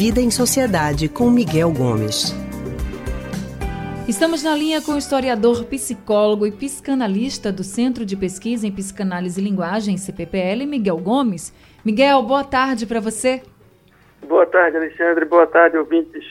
Vida 0.00 0.18
em 0.18 0.30
Sociedade 0.30 1.10
com 1.10 1.30
Miguel 1.30 1.70
Gomes. 1.70 2.34
Estamos 4.08 4.42
na 4.42 4.56
linha 4.56 4.80
com 4.80 4.92
o 4.92 4.96
historiador, 4.96 5.66
psicólogo 5.66 6.46
e 6.46 6.50
psicanalista 6.50 7.52
do 7.52 7.62
Centro 7.62 8.06
de 8.06 8.16
Pesquisa 8.16 8.66
em 8.66 8.72
Psicanálise 8.72 9.38
e 9.38 9.44
Linguagem, 9.44 9.98
CPPL, 9.98 10.64
Miguel 10.64 10.96
Gomes. 10.96 11.52
Miguel, 11.84 12.22
boa 12.22 12.42
tarde 12.42 12.86
para 12.86 12.98
você. 12.98 13.42
Boa 14.26 14.46
tarde, 14.46 14.78
Alexandre. 14.78 15.26
Boa 15.26 15.46
tarde, 15.46 15.76
ouvintes. 15.76 16.24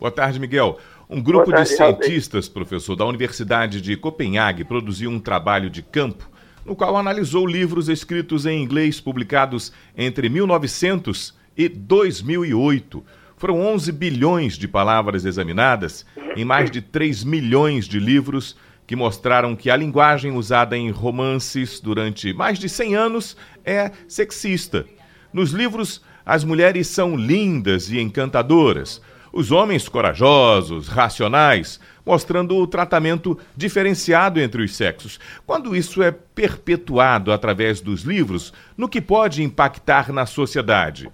Boa 0.00 0.10
tarde, 0.10 0.40
Miguel. 0.40 0.78
Um 1.06 1.22
grupo 1.22 1.50
tarde, 1.50 1.68
de 1.68 1.76
cientistas, 1.76 2.48
professor, 2.48 2.96
da 2.96 3.04
Universidade 3.04 3.82
de 3.82 3.94
Copenhague 3.94 4.64
produziu 4.64 5.10
um 5.10 5.20
trabalho 5.20 5.68
de 5.68 5.82
campo 5.82 6.32
no 6.64 6.76
qual 6.76 6.96
analisou 6.96 7.46
livros 7.46 7.88
escritos 7.88 8.46
em 8.46 8.62
inglês 8.62 9.00
publicados 9.00 9.72
entre 9.96 10.28
1900 10.28 11.41
e 11.56 11.68
2008. 11.68 13.04
Foram 13.36 13.60
11 13.60 13.90
bilhões 13.92 14.56
de 14.56 14.68
palavras 14.68 15.24
examinadas 15.24 16.06
em 16.36 16.44
mais 16.44 16.70
de 16.70 16.80
3 16.80 17.24
milhões 17.24 17.86
de 17.86 17.98
livros 17.98 18.56
que 18.86 18.96
mostraram 18.96 19.56
que 19.56 19.70
a 19.70 19.76
linguagem 19.76 20.32
usada 20.32 20.76
em 20.76 20.90
romances 20.90 21.80
durante 21.80 22.32
mais 22.32 22.58
de 22.58 22.68
100 22.68 22.94
anos 22.94 23.36
é 23.64 23.90
sexista. 24.06 24.84
Nos 25.32 25.50
livros, 25.50 26.02
as 26.24 26.44
mulheres 26.44 26.88
são 26.88 27.16
lindas 27.16 27.90
e 27.90 27.98
encantadoras, 27.98 29.00
os 29.32 29.50
homens 29.50 29.88
corajosos, 29.88 30.88
racionais, 30.88 31.80
mostrando 32.04 32.56
o 32.56 32.66
tratamento 32.66 33.38
diferenciado 33.56 34.38
entre 34.38 34.62
os 34.62 34.76
sexos. 34.76 35.18
Quando 35.46 35.74
isso 35.74 36.02
é 36.02 36.10
perpetuado 36.12 37.32
através 37.32 37.80
dos 37.80 38.02
livros, 38.02 38.52
no 38.76 38.88
que 38.88 39.00
pode 39.00 39.42
impactar 39.42 40.12
na 40.12 40.26
sociedade? 40.26 41.10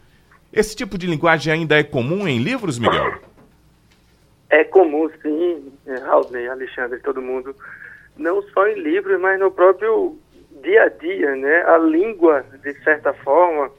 Esse 0.53 0.75
tipo 0.75 0.97
de 0.97 1.07
linguagem 1.07 1.53
ainda 1.53 1.79
é 1.79 1.85
comum 1.85 2.27
em 2.27 2.39
livros, 2.39 2.79
Miguel? 2.79 3.19
É 4.51 4.65
comum, 4.65 5.11
sim, 5.21 5.73
Raul, 6.07 6.27
Alexandre, 6.51 6.99
todo 7.01 7.21
mundo. 7.21 7.55
Não 8.17 8.43
só 8.43 8.67
em 8.67 8.81
livros, 8.81 9.21
mas 9.21 9.39
no 9.39 9.51
próprio 9.51 10.19
dia 10.63 10.85
a 10.85 10.89
dia, 10.89 11.37
né? 11.37 11.65
A 11.67 11.77
língua, 11.79 12.45
de 12.63 12.73
certa 12.83 13.13
forma, 13.13 13.71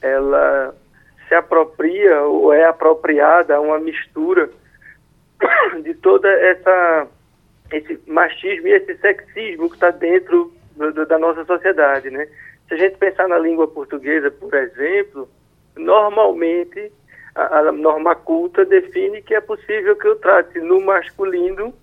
ela 0.00 0.74
se 1.28 1.34
apropria 1.34 2.22
ou 2.22 2.52
é 2.52 2.64
apropriada 2.64 3.56
a 3.56 3.60
uma 3.60 3.78
mistura 3.78 4.50
de 5.82 5.94
toda 5.94 6.28
essa 6.28 7.06
esse 7.72 7.98
machismo 8.06 8.68
e 8.68 8.72
esse 8.72 8.96
sexismo 8.98 9.68
que 9.68 9.76
está 9.76 9.90
dentro 9.90 10.52
do, 10.76 10.92
do, 10.92 11.06
da 11.06 11.18
nossa 11.18 11.44
sociedade, 11.44 12.10
né? 12.10 12.28
Se 12.68 12.74
a 12.74 12.76
gente 12.76 12.96
pensar 12.96 13.26
na 13.28 13.38
língua 13.38 13.66
portuguesa, 13.66 14.30
por 14.30 14.54
exemplo, 14.54 15.28
normalmente 15.76 16.92
a, 17.34 17.58
a 17.58 17.72
norma 17.72 18.14
culta 18.14 18.64
define 18.64 19.22
que 19.22 19.34
é 19.34 19.40
possível 19.40 19.96
que 19.96 20.06
eu 20.06 20.16
trate 20.16 20.58
no 20.60 20.80
masculino 20.80 21.74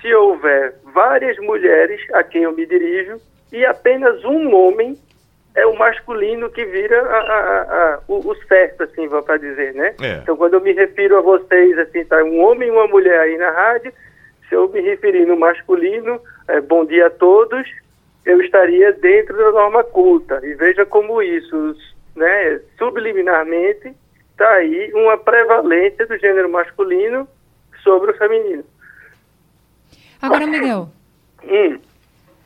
se 0.00 0.14
houver 0.14 0.74
várias 0.94 1.36
mulheres 1.38 2.00
a 2.12 2.22
quem 2.22 2.42
eu 2.42 2.52
me 2.52 2.64
dirijo 2.66 3.20
e 3.52 3.64
apenas 3.64 4.24
um 4.24 4.54
homem 4.54 4.96
é 5.54 5.66
o 5.66 5.76
masculino 5.76 6.48
que 6.50 6.64
vira 6.64 7.02
a, 7.02 7.18
a, 7.18 7.62
a, 7.62 8.00
o, 8.06 8.30
o, 8.30 8.34
certo, 8.46 8.84
assim, 8.84 9.08
vou 9.08 9.22
para 9.22 9.38
dizer, 9.38 9.74
né? 9.74 9.94
É. 10.00 10.18
Então, 10.22 10.36
quando 10.36 10.54
eu 10.54 10.60
me 10.60 10.72
refiro 10.72 11.16
a 11.16 11.20
vocês, 11.20 11.76
assim, 11.78 12.04
tá 12.04 12.22
um 12.22 12.40
homem 12.44 12.68
e 12.68 12.70
uma 12.70 12.86
mulher 12.86 13.18
aí 13.18 13.36
na 13.36 13.50
rádio, 13.50 13.92
se 14.48 14.54
eu 14.54 14.68
me 14.68 14.80
referir 14.80 15.26
no 15.26 15.36
masculino, 15.36 16.20
é, 16.46 16.60
bom 16.60 16.84
dia 16.84 17.08
a 17.08 17.10
todos, 17.10 17.68
eu 18.24 18.40
estaria 18.40 18.92
dentro 18.92 19.36
da 19.36 19.50
norma 19.50 19.82
culta. 19.82 20.40
E 20.44 20.54
veja 20.54 20.86
como 20.86 21.20
isso, 21.20 21.74
né, 22.18 22.60
subliminarmente, 22.76 23.94
está 24.32 24.48
aí 24.50 24.92
uma 24.94 25.16
prevalência 25.16 26.06
do 26.06 26.18
gênero 26.18 26.50
masculino 26.50 27.26
sobre 27.82 28.10
o 28.10 28.18
feminino. 28.18 28.64
Agora, 30.20 30.46
Miguel. 30.46 30.90
Hum. 31.40 31.78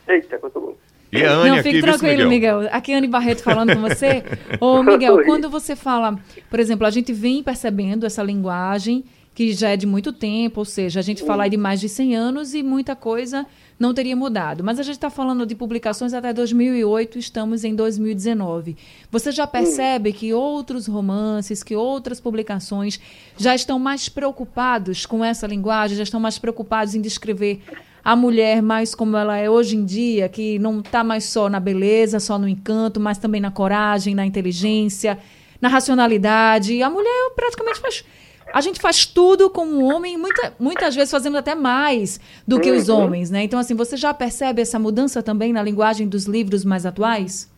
Eita, 0.07 0.39
quanto 0.39 0.61
bom. 0.61 0.77
E 1.11 1.25
a 1.25 1.33
Anne 1.33 1.49
Não, 1.49 1.57
aqui, 1.57 1.63
fique 1.65 1.81
tranquilo, 1.81 2.29
Miguel. 2.29 2.59
Miguel. 2.59 2.71
Aqui 2.73 2.93
é 2.93 2.97
Anne 2.97 3.09
Barreto 3.09 3.43
falando 3.43 3.75
com 3.75 3.81
você. 3.81 4.23
Ô, 4.61 4.83
Miguel, 4.83 5.25
quando 5.25 5.49
você 5.49 5.75
fala, 5.75 6.19
por 6.51 6.61
exemplo, 6.61 6.87
a 6.87 6.91
gente 6.91 7.13
vem 7.13 7.43
percebendo 7.43 8.05
essa 8.05 8.23
linguagem 8.23 9.05
que 9.35 9.53
já 9.55 9.71
é 9.71 9.77
de 9.77 9.87
muito 9.87 10.13
tempo, 10.13 10.61
ou 10.61 10.65
seja, 10.65 11.01
a 11.01 11.03
gente 11.03 11.25
fala 11.25 11.49
de 11.49 11.57
mais 11.57 11.81
de 11.81 11.89
100 11.89 12.15
anos 12.17 12.55
e 12.55 12.63
muita 12.63 12.95
coisa 12.95 13.47
não 13.79 13.95
teria 13.95 14.15
mudado. 14.15 14.63
Mas 14.63 14.79
a 14.79 14.83
gente 14.83 14.95
está 14.95 15.09
falando 15.09 15.47
de 15.47 15.55
publicações 15.55 16.13
até 16.13 16.33
2008, 16.33 17.19
estamos 17.19 17.65
em 17.65 17.75
2019. 17.75 18.77
Você 19.11 19.33
já 19.33 19.47
percebe 19.47 20.13
que 20.13 20.35
outros 20.35 20.87
romances, 20.87 21.63
que 21.63 21.75
outras 21.75 22.21
publicações 22.21 23.01
já 23.39 23.55
estão 23.55 23.79
mais 23.79 24.09
preocupados 24.09 25.07
com 25.07 25.25
essa 25.25 25.47
linguagem, 25.47 25.97
já 25.97 26.03
estão 26.03 26.21
mais 26.21 26.39
preocupados 26.39 26.95
em 26.95 27.01
descrever 27.01 27.63
a 28.05 28.17
mulher 28.17 28.61
mais 28.61 28.95
como 28.95 29.17
ela 29.17 29.37
é 29.37 29.49
hoje 29.49 29.77
em 29.77 29.85
dia, 29.85 30.29
que 30.29 30.59
não 30.59 30.81
está 30.81 31.03
mais 31.05 31.25
só 31.25 31.49
na 31.49 31.61
beleza, 31.61 32.21
só 32.21 32.39
no 32.39 32.49
encanto, 32.49 32.99
mas 32.99 33.17
também 33.17 33.41
na 33.41 33.51
coragem, 33.51 34.15
na 34.15 34.27
inteligência, 34.27 35.19
na 35.61 35.69
racionalidade. 35.69 36.83
A 36.83 36.91
mulher 36.91 37.31
praticamente 37.35 37.81
faz. 37.81 38.05
A 38.53 38.61
gente 38.61 38.81
faz 38.81 39.07
tudo 39.07 39.49
como 39.49 39.83
homem, 39.85 40.19
muita, 40.19 40.53
muitas 40.59 40.95
vezes 40.95 41.11
fazemos 41.11 41.39
até 41.39 41.55
mais 41.55 42.21
do 42.47 42.61
que 42.61 42.71
os 42.71 42.89
uhum. 42.89 43.01
homens, 43.01 43.31
né? 43.31 43.43
Então, 43.43 43.59
assim, 43.59 43.75
você 43.75 43.97
já 43.97 44.13
percebe 44.13 44.61
essa 44.61 44.79
mudança 44.79 45.23
também 45.23 45.53
na 45.53 45.63
linguagem 45.63 46.07
dos 46.07 46.27
livros 46.27 46.65
mais 46.65 46.85
atuais? 46.85 47.51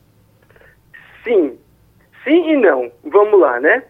Sim. 1.25 1.59
Sim 2.23 2.51
e 2.51 2.57
não. 2.57 2.93
Vamos 3.05 3.41
lá, 3.41 3.59
né? 3.59 3.83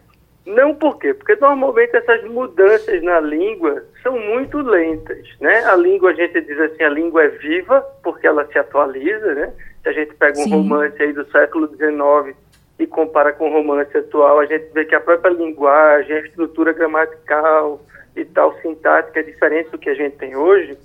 Não 0.47 0.75
por 0.75 0.99
quê? 0.99 1.15
Porque 1.15 1.37
normalmente 1.37 1.97
essas 1.97 2.23
mudanças 2.25 3.03
na 3.03 3.21
língua 3.21 3.83
são 4.03 4.19
muito 4.19 4.59
lentas, 4.59 5.27
né? 5.41 5.65
A 5.65 5.77
língua, 5.77 6.11
a 6.11 6.15
gente 6.15 6.41
diz 6.43 6.59
assim, 6.59 6.83
a 6.83 6.91
língua 6.91 7.25
é 7.25 7.29
viva 7.29 7.81
porque 8.03 8.27
ela 8.27 8.47
se 8.47 8.59
atualiza, 8.59 9.35
né? 9.35 9.53
Se 9.83 9.89
a 9.89 9.93
gente 9.93 10.15
pega 10.15 10.39
um 10.39 10.45
Sim. 10.45 10.51
romance 10.51 11.03
aí 11.03 11.13
do 11.13 11.25
século 11.31 11.69
XIX 11.69 12.37
e 12.79 12.87
compara 12.87 13.33
com 13.33 13.49
o 13.49 13.53
romance 13.53 13.97
atual, 13.97 14.41
a 14.41 14.47
gente 14.47 14.73
vê 14.73 14.85
que 14.85 14.95
a 14.95 15.01
própria 15.01 15.31
linguagem, 15.31 16.17
a 16.17 16.21
estrutura 16.21 16.73
gramatical 16.73 17.81
e 18.17 18.25
tal, 18.25 18.55
sintática 18.61 19.21
é 19.21 19.23
diferente 19.23 19.71
do 19.71 19.79
que 19.79 19.91
a 19.91 19.95
gente 19.95 20.17
tem 20.17 20.35
hoje. 20.37 20.77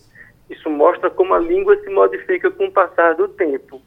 Isso 0.50 0.70
mostra 0.70 1.10
como 1.10 1.34
a 1.34 1.40
língua 1.40 1.76
se 1.78 1.90
modifica 1.90 2.50
com 2.52 2.66
o 2.66 2.72
passar 2.72 3.16
do 3.16 3.28
tempo. 3.28 3.82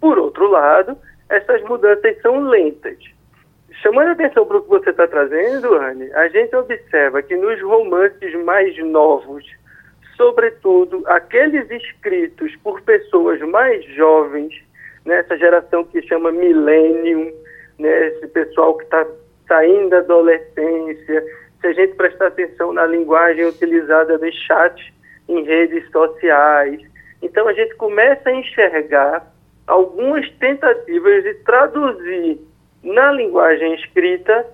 Por 0.00 0.18
outro 0.18 0.48
lado, 0.48 0.96
essas 1.28 1.62
mudanças 1.62 2.20
são 2.22 2.40
lentas. 2.48 2.98
Chamando 3.82 4.08
a 4.08 4.12
atenção 4.12 4.46
para 4.46 4.56
o 4.56 4.62
que 4.62 4.68
você 4.68 4.90
está 4.90 5.06
trazendo, 5.06 5.74
Anne, 5.74 6.10
a 6.14 6.28
gente 6.28 6.54
observa 6.56 7.22
que 7.22 7.36
nos 7.36 7.60
romances 7.62 8.34
mais 8.44 8.76
novos, 8.78 9.44
sobretudo 10.16 11.02
aqueles 11.06 11.70
escritos 11.70 12.54
por 12.56 12.80
pessoas 12.82 13.38
mais 13.40 13.84
jovens, 13.94 14.54
nessa 15.04 15.36
geração 15.36 15.84
que 15.84 16.00
chama 16.02 16.32
millennium, 16.32 17.32
né, 17.78 18.08
esse 18.08 18.26
pessoal 18.28 18.76
que 18.76 18.84
está 18.84 19.06
saindo 19.48 19.90
da 19.90 19.98
adolescência, 19.98 21.24
se 21.60 21.66
a 21.66 21.72
gente 21.72 21.94
prestar 21.94 22.28
atenção 22.28 22.72
na 22.72 22.86
linguagem 22.86 23.46
utilizada 23.46 24.18
de 24.18 24.32
chat 24.32 24.94
em 25.28 25.42
redes 25.44 25.88
sociais, 25.90 26.80
então 27.22 27.48
a 27.48 27.52
gente 27.52 27.74
começa 27.76 28.28
a 28.28 28.34
enxergar 28.34 29.32
algumas 29.66 30.28
tentativas 30.38 31.24
de 31.24 31.34
traduzir 31.44 32.40
na 32.82 33.12
linguagem 33.12 33.74
escrita 33.74 34.46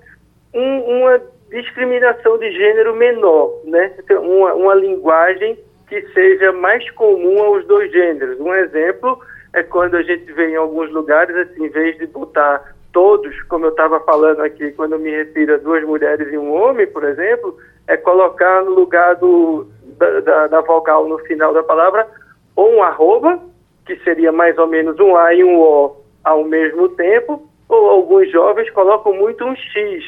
um, 0.55 0.79
uma 0.79 1.21
discriminação 1.51 2.39
de 2.39 2.51
gênero 2.51 2.97
menor, 2.97 3.61
né? 3.65 3.93
Uma, 4.11 4.55
uma 4.55 4.75
linguagem 4.75 5.59
que 5.89 6.01
seja 6.13 6.53
mais 6.53 6.89
comum 6.93 7.43
aos 7.43 7.67
dois 7.67 7.93
gêneros. 7.93 8.41
Um 8.41 8.55
exemplo 8.55 9.21
é 9.53 9.63
quando 9.63 9.97
a 9.97 10.03
gente 10.03 10.33
vê 10.33 10.51
em 10.51 10.57
alguns 10.57 10.91
lugares, 10.91 11.37
assim, 11.37 11.67
em 11.67 11.69
vez 11.69 11.99
de 11.99 12.07
botar 12.07 12.72
todos, 12.93 13.43
como 13.45 13.67
eu 13.67 13.71
estava 13.71 14.01
falando 14.01 14.41
aqui, 14.41 14.71
quando 14.73 14.99
me 14.99 15.11
refiro 15.11 15.55
a 15.55 15.59
duas 15.59 15.83
mulheres 15.85 16.33
e 16.33 16.39
um 16.39 16.53
homem, 16.53 16.87
por 16.87 17.05
exemplo, 17.05 17.57
é 17.87 17.97
colocar 17.97 18.63
no 18.63 18.73
lugar 18.73 19.17
do, 19.17 19.67
da, 19.99 20.21
da, 20.21 20.47
da 20.49 20.61
vogal 20.61 21.09
no 21.09 21.19
final 21.21 21.53
da 21.53 21.63
palavra 21.63 22.07
ou 22.55 22.77
um 22.77 22.83
arroba, 22.83 23.41
que 23.87 23.97
seria 24.05 24.31
mais 24.31 24.57
ou 24.59 24.67
menos 24.67 24.99
um 25.01 25.17
A 25.17 25.35
e 25.35 25.43
um 25.43 25.61
O 25.61 26.03
ao 26.23 26.45
mesmo 26.45 26.89
tempo, 26.91 27.49
ou 27.69 27.91
alguns 27.91 28.31
jovens 28.31 28.71
colocam 28.71 29.13
muito 29.13 29.45
um 29.45 29.57
X, 29.57 30.05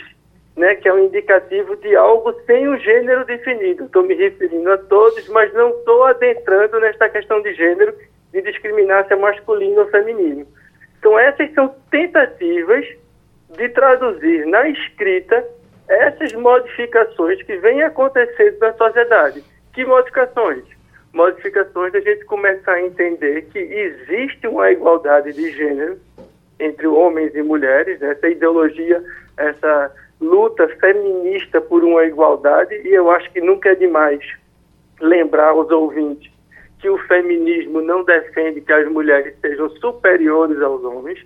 né, 0.56 0.76
que 0.76 0.88
é 0.88 0.94
um 0.94 1.06
indicativo 1.06 1.74
de 1.76 1.96
algo 1.96 2.32
sem 2.46 2.68
um 2.68 2.78
gênero 2.78 3.24
definido. 3.24 3.84
Estou 3.84 4.04
me 4.04 4.14
referindo 4.14 4.70
a 4.70 4.78
todos, 4.78 5.28
mas 5.30 5.52
não 5.54 5.70
estou 5.70 6.04
adentrando 6.04 6.78
nesta 6.78 7.08
questão 7.08 7.42
de 7.42 7.52
gênero, 7.54 7.92
de 8.32 8.42
discriminar 8.42 9.06
se 9.06 9.14
é 9.14 9.16
masculino 9.16 9.80
ou 9.80 9.88
feminino. 9.88 10.46
Então, 11.04 11.18
essas 11.18 11.52
são 11.52 11.68
tentativas 11.90 12.86
de 13.50 13.68
traduzir 13.68 14.46
na 14.46 14.66
escrita 14.70 15.46
essas 15.86 16.32
modificações 16.32 17.42
que 17.42 17.58
vêm 17.58 17.82
acontecendo 17.82 18.58
na 18.58 18.72
sociedade. 18.72 19.44
Que 19.74 19.84
modificações? 19.84 20.64
Modificações 21.12 21.92
da 21.92 22.00
gente 22.00 22.24
começar 22.24 22.72
a 22.72 22.82
entender 22.82 23.42
que 23.52 23.58
existe 23.58 24.46
uma 24.46 24.70
igualdade 24.70 25.34
de 25.34 25.50
gênero 25.50 25.98
entre 26.58 26.86
homens 26.86 27.34
e 27.34 27.42
mulheres, 27.42 28.00
né? 28.00 28.12
essa 28.12 28.26
ideologia, 28.26 29.04
essa, 29.36 29.92
luta 30.22 30.66
feminista 30.80 31.60
por 31.60 31.84
uma 31.84 32.04
igualdade, 32.06 32.74
e 32.76 32.94
eu 32.94 33.10
acho 33.10 33.30
que 33.30 33.42
nunca 33.42 33.68
é 33.68 33.74
demais 33.74 34.24
lembrar 34.98 35.48
aos 35.48 35.70
ouvintes 35.70 36.32
que 36.84 36.90
o 36.90 36.98
feminismo 36.98 37.80
não 37.80 38.04
defende 38.04 38.60
que 38.60 38.70
as 38.70 38.86
mulheres 38.92 39.34
sejam 39.40 39.70
superiores 39.70 40.60
aos 40.60 40.84
homens, 40.84 41.18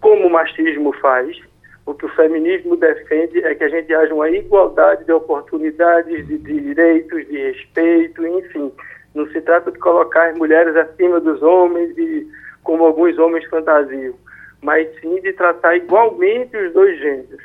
como 0.00 0.28
o 0.28 0.30
machismo 0.30 0.92
faz. 1.00 1.36
O 1.84 1.94
que 1.94 2.06
o 2.06 2.08
feminismo 2.10 2.76
defende 2.76 3.44
é 3.44 3.52
que 3.56 3.64
a 3.64 3.68
gente 3.68 3.92
haja 3.92 4.14
uma 4.14 4.30
igualdade 4.30 5.04
de 5.04 5.10
oportunidades, 5.10 6.28
de 6.28 6.38
direitos, 6.38 7.26
de 7.26 7.38
respeito, 7.38 8.24
enfim. 8.24 8.70
Não 9.12 9.26
se 9.32 9.40
trata 9.40 9.72
de 9.72 9.80
colocar 9.80 10.28
as 10.28 10.38
mulheres 10.38 10.76
acima 10.76 11.18
dos 11.18 11.42
homens 11.42 11.98
e 11.98 12.30
como 12.62 12.84
alguns 12.84 13.18
homens 13.18 13.44
fantasiam, 13.46 14.14
mas 14.62 14.88
sim 15.00 15.20
de 15.22 15.32
tratar 15.32 15.74
igualmente 15.74 16.56
os 16.56 16.72
dois 16.72 16.96
gêneros. 17.00 17.42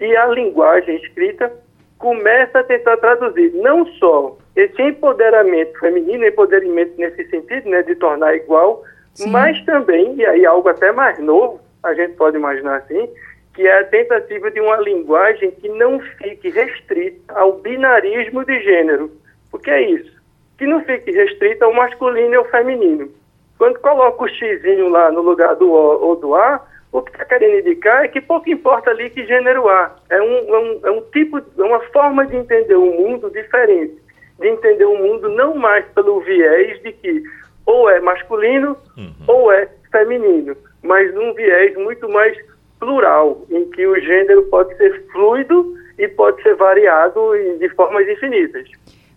E 0.00 0.16
a 0.16 0.28
linguagem 0.28 0.96
escrita 0.96 1.52
começa 1.98 2.60
a 2.60 2.64
tentar 2.64 2.96
traduzir 2.96 3.52
não 3.56 3.84
só 3.98 4.38
esse 4.54 4.82
empoderamento 4.82 5.78
feminino, 5.78 6.26
empoderamento 6.26 6.92
nesse 6.98 7.24
sentido, 7.28 7.68
né, 7.68 7.82
de 7.82 7.94
tornar 7.94 8.34
igual, 8.34 8.84
sim. 9.14 9.30
mas 9.30 9.62
também, 9.64 10.14
e 10.16 10.26
aí 10.26 10.44
algo 10.44 10.68
até 10.68 10.92
mais 10.92 11.18
novo, 11.18 11.60
a 11.82 11.94
gente 11.94 12.14
pode 12.14 12.36
imaginar 12.36 12.76
assim, 12.76 13.08
que 13.54 13.66
é 13.66 13.80
a 13.80 13.84
tentativa 13.84 14.50
de 14.50 14.60
uma 14.60 14.76
linguagem 14.76 15.50
que 15.50 15.68
não 15.68 16.00
fique 16.00 16.48
restrita 16.50 17.34
ao 17.34 17.58
binarismo 17.58 18.44
de 18.44 18.60
gênero. 18.60 19.10
O 19.52 19.58
que 19.58 19.70
é 19.70 19.82
isso? 19.90 20.12
Que 20.56 20.66
não 20.66 20.82
fique 20.84 21.10
restrita 21.10 21.64
ao 21.64 21.74
masculino 21.74 22.32
e 22.32 22.36
ao 22.36 22.44
feminino. 22.46 23.10
Quando 23.58 23.78
coloca 23.78 24.24
o 24.24 24.28
xizinho 24.28 24.88
lá 24.88 25.10
no 25.10 25.20
lugar 25.20 25.54
do 25.56 25.70
O 25.70 26.04
ou 26.04 26.16
do 26.16 26.34
A, 26.34 26.66
o 26.90 27.00
que 27.00 27.10
está 27.10 27.24
querendo 27.24 27.58
indicar 27.58 28.04
é 28.04 28.08
que 28.08 28.20
pouco 28.20 28.48
importa 28.50 28.90
ali 28.90 29.08
que 29.10 29.24
gênero 29.26 29.68
há. 29.68 29.94
É 30.10 30.20
um, 30.20 30.54
é 30.54 30.58
um, 30.58 30.80
é 30.84 30.90
um 30.90 31.00
tipo, 31.10 31.38
é 31.38 31.62
uma 31.62 31.80
forma 31.90 32.26
de 32.26 32.36
entender 32.36 32.74
o 32.74 32.84
mundo 32.84 33.30
diferente. 33.30 33.96
De 34.38 34.48
entender 34.48 34.84
o 34.84 34.98
mundo 34.98 35.28
não 35.28 35.54
mais 35.54 35.84
pelo 35.94 36.20
viés 36.20 36.82
de 36.82 36.92
que 36.92 37.22
ou 37.66 37.88
é 37.88 38.00
masculino 38.00 38.76
uhum. 38.96 39.24
ou 39.28 39.52
é 39.52 39.68
feminino, 39.90 40.56
mas 40.82 41.14
num 41.14 41.32
viés 41.34 41.76
muito 41.76 42.08
mais 42.08 42.36
plural, 42.80 43.46
em 43.50 43.70
que 43.70 43.86
o 43.86 44.00
gênero 44.00 44.44
pode 44.46 44.76
ser 44.76 45.06
fluido 45.12 45.76
e 45.98 46.08
pode 46.08 46.42
ser 46.42 46.56
variado 46.56 47.20
de 47.58 47.68
formas 47.70 48.08
infinitas. 48.08 48.68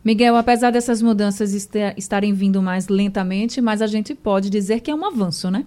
Miguel, 0.03 0.35
apesar 0.35 0.71
dessas 0.71 1.01
mudanças 1.01 1.51
estarem 1.97 2.31
vindo 2.31 2.61
mais 2.61 2.87
lentamente, 2.87 3.59
mas 3.59 3.81
a 3.81 3.87
gente 3.87 4.13
pode 4.13 4.51
dizer 4.51 4.81
que 4.81 4.91
é 4.91 4.93
um 4.93 5.03
avanço, 5.03 5.49
né? 5.49 5.65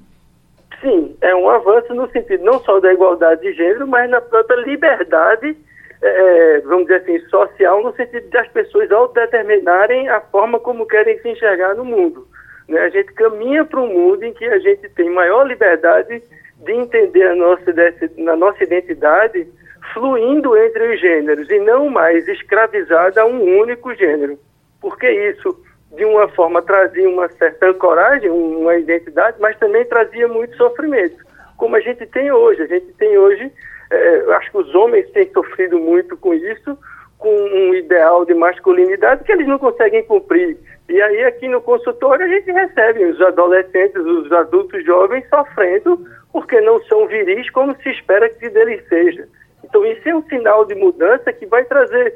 Sim, 0.81 1.17
é 1.21 1.35
um 1.35 1.49
avanço 1.49 1.93
no 1.93 2.09
sentido 2.13 2.45
não 2.45 2.61
só 2.61 2.79
da 2.79 2.93
igualdade 2.93 3.41
de 3.41 3.53
gênero, 3.53 3.89
mas 3.89 4.09
na 4.09 4.21
própria 4.21 4.63
liberdade, 4.63 5.57
é, 6.01 6.61
vamos 6.61 6.87
dizer 6.87 7.03
assim, 7.03 7.19
social, 7.29 7.83
no 7.83 7.95
sentido 7.95 8.29
de 8.29 8.39
as 8.39 8.49
pessoas 8.49 8.91
autodeterminarem 8.91 10.09
a 10.09 10.21
forma 10.21 10.61
como 10.61 10.87
querem 10.87 11.19
se 11.19 11.29
enxergar 11.29 11.75
no 11.75 11.85
mundo. 11.85 12.27
Né? 12.69 12.81
A 12.81 12.89
gente 12.89 13.13
caminha 13.15 13.65
para 13.65 13.81
um 13.81 13.89
mundo 13.89 14.23
em 14.23 14.33
que 14.33 14.45
a 14.45 14.59
gente 14.59 14.89
tem 14.91 15.11
maior 15.11 15.45
liberdade 15.45 16.23
de 16.65 16.73
entender 16.73 17.25
a 17.25 17.35
nossa, 17.35 17.75
na 18.17 18.37
nossa 18.37 18.63
identidade 18.63 19.47
fluindo 19.95 20.57
entre 20.57 20.95
os 20.95 21.01
gêneros 21.01 21.49
e 21.51 21.59
não 21.61 21.89
mais 21.89 22.27
escravizada 22.29 23.23
a 23.23 23.27
um 23.27 23.59
único 23.59 23.95
gênero. 23.95 24.39
Porque 24.81 25.11
isso, 25.11 25.59
de 25.97 26.05
uma 26.05 26.29
forma, 26.29 26.63
trazia 26.63 27.09
uma 27.09 27.29
certa 27.31 27.73
coragem, 27.75 28.31
uma 28.31 28.77
identidade, 28.77 29.39
mas 29.41 29.59
também 29.59 29.85
trazia 29.87 30.29
muito 30.29 30.57
sofrimento, 30.57 31.17
como 31.57 31.77
a 31.77 31.81
gente 31.81 32.07
tem 32.07 32.31
hoje. 32.31 32.63
A 32.63 32.67
gente 32.67 32.93
tem 32.95 33.17
hoje, 33.19 33.51
é, 33.91 34.35
acho 34.35 34.51
que 34.51 34.59
os 34.59 34.75
homens 34.75 35.11
têm 35.11 35.31
sofrido 35.33 35.79
muito 35.79 36.17
com 36.17 36.35
isso, 36.35 36.79
com 37.17 37.35
um 37.35 37.75
ideal 37.75 38.25
de 38.25 38.35
masculinidade 38.35 39.25
que 39.25 39.33
eles 39.33 39.47
não 39.47 39.59
conseguem 39.59 40.05
cumprir. 40.05 40.57
E 40.89 41.03
aí 41.03 41.25
aqui 41.25 41.49
no 41.49 41.61
consultório 41.61 42.25
a 42.25 42.29
gente 42.29 42.51
recebe 42.51 43.05
os 43.05 43.21
adolescentes, 43.21 44.01
os 44.01 44.31
adultos 44.33 44.85
jovens 44.85 45.29
sofrendo 45.29 46.07
porque 46.33 46.61
não 46.61 46.83
são 46.85 47.07
viris 47.07 47.51
como 47.51 47.75
se 47.83 47.91
espera 47.91 48.29
que 48.29 48.49
deles 48.49 48.87
seja. 48.89 49.27
Então 49.65 49.85
isso 49.85 50.09
é 50.09 50.15
um 50.15 50.23
sinal 50.29 50.65
de 50.65 50.75
mudança 50.75 51.33
que 51.33 51.47
vai 51.47 51.65
trazer 51.65 52.15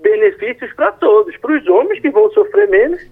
benefícios 0.00 0.72
para 0.74 0.92
todos, 0.92 1.36
para 1.38 1.56
os 1.56 1.66
homens 1.66 2.00
que 2.00 2.10
vão 2.10 2.30
sofrer 2.30 2.68
menos 2.68 3.02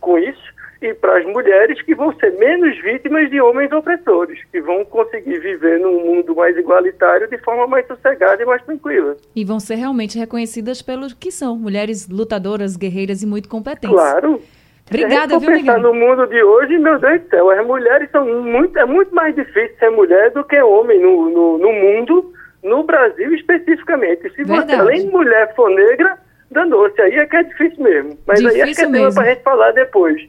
com 0.00 0.18
isso 0.18 0.59
e 0.82 0.94
para 0.94 1.18
as 1.18 1.26
mulheres 1.26 1.80
que 1.82 1.94
vão 1.94 2.12
ser 2.18 2.32
menos 2.38 2.80
vítimas 2.82 3.28
de 3.28 3.40
homens 3.40 3.70
opressores, 3.70 4.38
que 4.50 4.60
vão 4.62 4.84
conseguir 4.84 5.38
viver 5.38 5.78
num 5.78 6.00
mundo 6.04 6.34
mais 6.34 6.56
igualitário 6.56 7.28
de 7.28 7.36
forma 7.38 7.66
mais 7.66 7.86
sossegada 7.86 8.42
e 8.42 8.46
mais 8.46 8.62
tranquila. 8.62 9.16
E 9.36 9.44
vão 9.44 9.60
ser 9.60 9.74
realmente 9.74 10.18
reconhecidas 10.18 10.80
pelos 10.80 11.12
que 11.12 11.30
são, 11.30 11.56
mulheres 11.56 12.08
lutadoras, 12.08 12.76
guerreiras 12.76 13.22
e 13.22 13.26
muito 13.26 13.48
competentes. 13.48 13.90
Claro. 13.90 14.40
Obrigada, 14.88 15.38
viu, 15.38 15.50
Miguel? 15.50 15.80
no 15.80 15.94
mundo 15.94 16.26
de 16.26 16.42
hoje, 16.42 16.76
meu 16.76 16.98
Deus 16.98 17.20
do 17.22 17.28
céu, 17.28 17.50
as 17.50 17.64
mulheres 17.64 18.10
são 18.10 18.26
muito, 18.42 18.76
é 18.76 18.84
muito 18.84 19.14
mais 19.14 19.34
difícil 19.36 19.76
ser 19.78 19.90
mulher 19.90 20.32
do 20.32 20.42
que 20.42 20.60
homem 20.60 21.00
no, 21.00 21.30
no, 21.30 21.58
no 21.58 21.72
mundo, 21.72 22.32
no 22.64 22.82
Brasil 22.82 23.32
especificamente. 23.34 24.22
Se 24.30 24.42
Verdade. 24.42 24.72
você, 24.72 24.74
além 24.74 25.06
de 25.06 25.12
mulher, 25.12 25.54
for 25.54 25.70
negra, 25.70 26.18
danou-se. 26.50 27.00
Aí 27.00 27.14
é 27.14 27.26
que 27.26 27.36
é 27.36 27.42
difícil 27.42 27.82
mesmo. 27.82 28.18
Mas 28.26 28.40
difícil 28.40 28.62
aí 28.62 28.70
acho 28.70 28.74
que 28.74 28.82
é 28.82 28.90
tema 28.90 29.12
para 29.12 29.22
a 29.22 29.34
gente 29.34 29.42
falar 29.42 29.72
depois. 29.72 30.20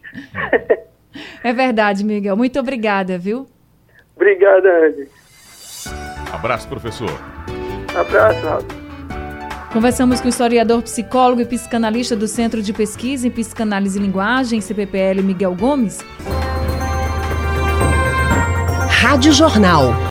é 1.43 1.53
verdade, 1.53 2.03
Miguel. 2.03 2.37
Muito 2.37 2.59
obrigada, 2.59 3.17
viu? 3.17 3.47
Obrigada, 4.15 4.87
Andy. 4.87 5.07
Abraço, 6.31 6.67
professor. 6.67 7.09
Abraço, 7.95 8.45
Raul. 8.45 8.81
Conversamos 9.73 10.19
com 10.19 10.27
o 10.27 10.29
historiador, 10.29 10.81
psicólogo 10.81 11.41
e 11.41 11.45
psicanalista 11.45 12.13
do 12.13 12.27
Centro 12.27 12.61
de 12.61 12.73
Pesquisa 12.73 13.25
em 13.27 13.31
Psicanálise 13.31 13.97
e 13.97 14.01
Linguagem, 14.01 14.59
CPPL, 14.59 15.21
Miguel 15.23 15.55
Gomes. 15.55 15.99
Rádio 18.89 19.31
Jornal. 19.31 19.93